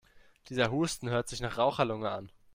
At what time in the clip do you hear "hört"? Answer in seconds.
1.11-1.29